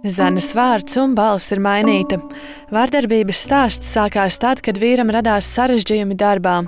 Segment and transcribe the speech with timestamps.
[0.00, 2.16] Zanes vārds un balss ir mainīta.
[2.72, 6.62] Vārdarbības stāsts sākās tad, kad vīram radās sarežģījumi darbā.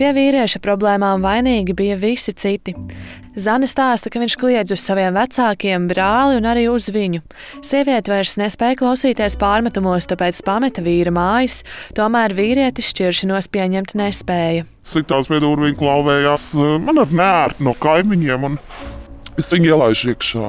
[0.00, 2.72] Pie vīrieša problēmām vainīgi bija visi citi.
[3.36, 7.20] Zana stāsta, ka viņš kliedz uz saviem vecākiem, brāli un arī uz viņu.
[7.60, 11.60] Sieviete vairs nespēja klausīties pārmetumos, tāpēc pameta vīra mājas,
[11.98, 14.64] tomēr vīrietis šķiršanos pieņemt nespēja.
[14.88, 16.54] Sitās pie durvīm klauvējās
[16.88, 18.58] man ar nērtu no kaimiņiem, un
[19.36, 20.48] es viņu ielaidu iekšā.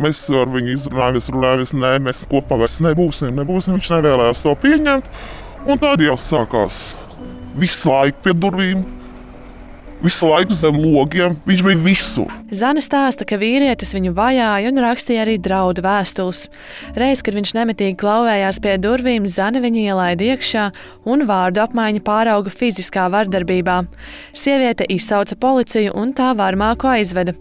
[0.00, 3.76] Mēs ar viņu izrunājāmies, runājāmies, nē, mēs kopā vairs nebūsim, nebūsim.
[3.76, 5.10] Viņš nevēlējās to pieņemt.
[5.68, 6.80] Un tad jau sākās
[7.60, 8.82] visu laiku pie durvīm.
[10.02, 12.30] Visu laiku zem logiem viņš bija visur.
[12.50, 16.40] Zana stāsta, ka vīrietis viņu vajāja un rakstīja arī draudu vēstules.
[16.98, 20.64] Reiz, kad viņš nemitīgi klauvējās pie durvīm, Zana viņu ielaida iekšā
[21.06, 23.84] un vārdu apmaiņa pārauga fiziskā vardarbībā.
[24.34, 27.36] Sieviete izsauca policiju un tā varmāko aizveda.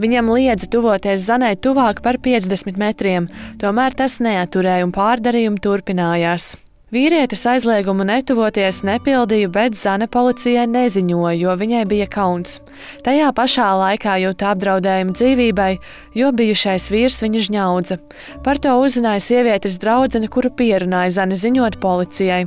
[0.00, 3.28] Viņam liedza tuvoties Zanai tuvāk par 50 metriem,
[3.60, 6.54] tomēr tas neaturēja un pārdarījumi turpinājās.
[6.92, 12.58] Vīrietis aizliegumu netuvoties nepildīja, bet Zane policijai neziņoja, jo viņai bija kauns.
[13.06, 15.70] Tajā pašā laikā jūta apdraudējumu dzīvībai,
[16.20, 17.96] jo bijušais vīrs viņu žņaudza.
[18.44, 22.42] Par to uzzināja sievietes draudzene, kuru pierunāja Zane ziņot policijai.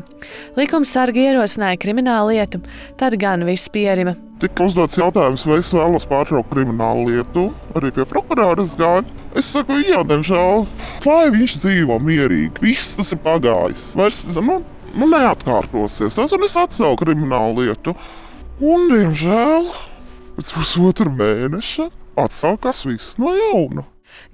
[0.62, 2.62] Likumsargi ierosināja kriminālu lietu,
[3.02, 4.14] tad gan viss pierima.
[4.46, 7.50] Tika uzdots jautājums, vai es vēlos pārtraukt kriminālu lietu.
[7.74, 9.25] Arī pie prokurora gāju.
[9.36, 10.64] Es saku, jā, diemžēl,
[11.04, 12.62] lai viņš dzīvo mierīgi.
[12.64, 13.90] Viss tas ir pagājis.
[14.00, 14.62] Vairs nu,
[14.96, 16.16] nu, neatkārtosies.
[16.16, 17.96] Tas un es atsaucu kriminālu lietu.
[18.64, 19.68] Un, diemžēl,
[20.38, 21.90] pēc pusotra mēneša
[22.24, 23.84] atsākās viss no jauna.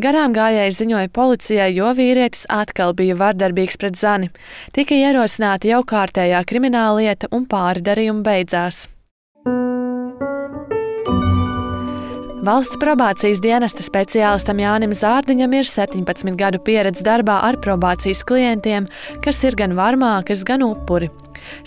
[0.01, 4.29] Garām gājēji ziņoja policijai, jo vīrietis atkal bija vardarbīgs pret zani.
[4.77, 8.85] Tika ierosināta jau kārtējā krimināla lieta un pāri darījumi beidzās.
[12.41, 18.87] Valsts probācijas dienesta speciālistam Jānim Zārdiņam ir 17 gadu pieredze darbā ar probācijas klientiem,
[19.21, 21.11] kas ir gan varmākas, gan upuri.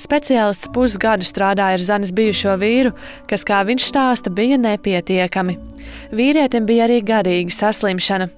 [0.00, 2.94] Speciālists pusgadu strādāja ar Zanes bijušo vīru,
[3.30, 5.56] kas, kā viņš stāsta, bija nepietiekami.
[6.14, 8.28] Vīrietim bija arī garīga saslimšana.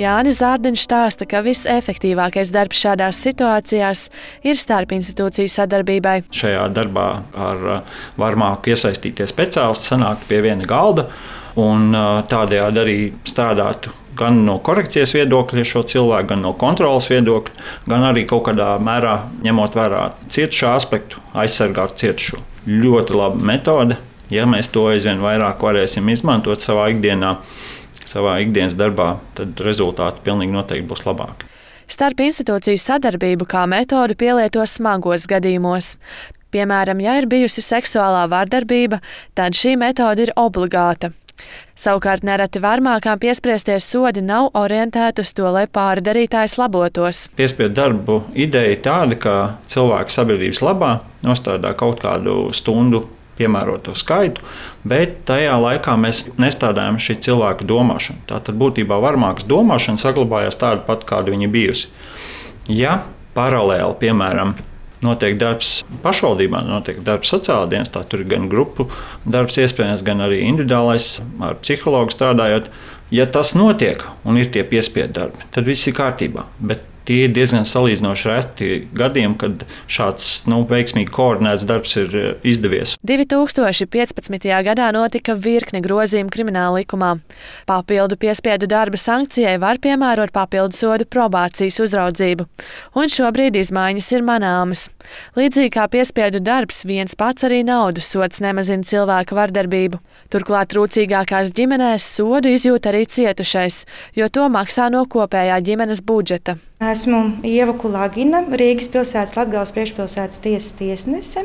[0.00, 4.06] Jānis Zārdiņš stāsta, ka visefektīvākais darbs šādās situācijās
[4.46, 6.20] ir starp institūciju sadarbībai.
[6.32, 7.08] Šajā darbā
[7.48, 11.10] ar uh, varmāku iesaistīties speciālists sanākt pie viena galda
[11.60, 11.92] un
[12.26, 18.24] tādējādi arī strādātu gan no korekcijas viedokļa šo cilvēku, gan no kontrolas viedokļa, gan arī
[18.30, 19.14] kaut kādā mērā
[19.44, 20.02] ņemot vērā
[20.34, 22.42] cietušā aspektu, aizsargāt cietušo.
[22.68, 23.98] Ļoti laba metode.
[24.32, 27.36] Ja mēs to aizvien vairāk varēsim izmantot savā ikdienā,
[28.08, 31.50] savā ikdienas darbā, tad rezultāti pilnīgi noteikti būs labāki.
[31.90, 35.96] Starp institūciju sadarbību kā metodi pielieto smagos gadījumos.
[36.54, 39.00] Piemēram, ja ir bijusi seksuālā vardarbība,
[39.36, 41.10] tad šī metode ir obligāta.
[41.74, 47.24] Savukārt nereti varmākām piespriesties sodi nav orientēti uz to, lai pārdarītājs labotos.
[47.34, 49.34] Piespiedu darbu ideja tāda, ka
[49.72, 50.92] cilvēks sabiedrības labā
[51.26, 53.04] nostādā kaut kādu stundu
[53.38, 54.44] piemēroto skaitu,
[54.86, 58.22] bet tajā laikā mēs nestādājam šī cilvēka domāšanu.
[58.30, 61.90] Tātad būtībā varmākas domāšana saglabājās tāda pati, kāda viņa bijusi.
[62.70, 63.00] Ja
[63.34, 64.54] paralēli, piemēram,
[65.04, 68.04] notiek darbs pašvaldībā, notiek darbs sociālajā dienestā.
[68.08, 68.88] Tur ir gan grupu
[69.24, 72.72] darbs, iespējams, gan arī individuālais ar psihologu strādājot.
[73.14, 76.48] Ja tas notiek un ir tie piespiedu darbi, tad viss ir kārtībā.
[76.58, 82.30] Bet tie ir diezgan salīdzinoši reti gadījumi, kad šāds nu, veiksmīgi koordinēts darbs ir eh,
[82.46, 82.96] izdevies.
[83.06, 84.48] 2015.
[84.68, 87.14] gadā notika virkne grozījumu krimināla likumā.
[87.68, 92.48] Papildu piespiedu darba sankcijai var piemērot papildu sodu probācijas uzraudzību,
[92.98, 94.88] un šobrīd izmaiņas ir manāmas.
[95.38, 100.00] Līdzīgi kā piespiedu darbs, viens pats arī naudas sods nemazina cilvēka vardarbību.
[100.32, 103.84] Turklāt trūcīgākās ģimenēs sodu izjūt arī cietušais,
[104.16, 106.56] jo to maksā no kopējā ģimenes budžeta.
[106.84, 111.44] Esmu Ieva Kulagina, Rīgas pilsētas Latgales priekšpilsētas tiesas tiesnese.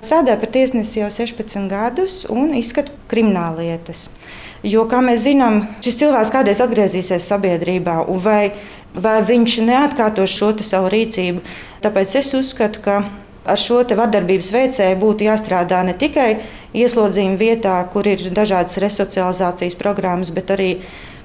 [0.00, 4.08] Strādāju par tiesnesi jau 16 gadus un izskatu krimināllietas.
[4.64, 8.52] Jo, kā mēs zinām, šis cilvēks kādreiz atgriezīsies sabiedrībā, vai,
[8.92, 11.40] vai viņš neatkārtos šo savu rīcību.
[11.84, 12.96] Tāpēc es uzskatu, ka
[13.48, 16.30] ar šo vardarbības veicēju būtu jāstrādā ne tikai
[16.76, 20.70] ieslodzījuma vietā, kur ir dažādas resocializācijas programmas, bet arī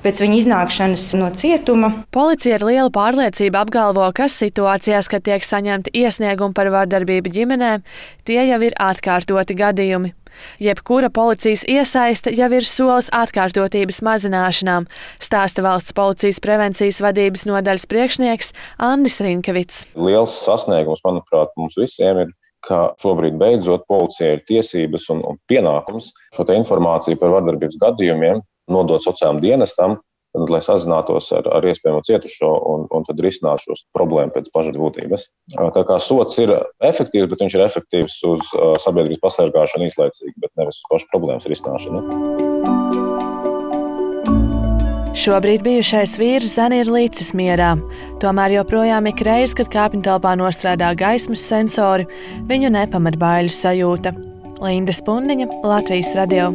[0.06, 1.92] pēc viņa iznākšanas no cietuma.
[2.13, 7.71] Policija ar lielu pārliecību apgalvo, ka situācijās, kad tiek saņemti iesniegumi par vardarbību ģimenē,
[8.27, 10.13] tie jau ir atkārtoti gadījumi.
[10.59, 14.88] Jebkura policijas iesaiste jau ir solis atkārtotības mazināšanām,
[15.24, 18.51] stāsta valsts policijas prevencijas vadības nodaļas priekšnieks
[18.83, 19.86] Andris Rinkevits.
[19.95, 22.36] Liels sasniegums, manuprāt, mums visiem ir
[22.66, 28.42] ka šobrīd beidzot policijai ir tiesības un, un pienākums šo informāciju par vardarbības gadījumiem
[28.72, 30.00] nodot sociālajiem dienestam,
[30.52, 35.30] lai sazinātos ar, ar iespējamo cietušo un, un tad risinātu šo problēmu pēc pašas būtības.
[35.78, 36.52] Tā kā sots ir
[36.84, 38.52] efektīvs, bet viņš ir efektīvs uz
[38.84, 42.55] sabiedrības pasargāšanu īslaicīgi, bet nevis uz pašu problēmas risināšanu.
[45.16, 47.70] Šobrīd bijušais vīrs Zani ir līdzis mierā.
[48.20, 52.04] Tomēr joprojām ik reiz, kad kāpņu telpā nostrādā gaismas sensori,
[52.52, 54.12] viņu nepamat baiļu sajūta.
[54.60, 56.52] Linda Spundiņa, Latvijas radio.